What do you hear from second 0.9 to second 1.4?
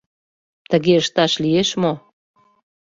ышташ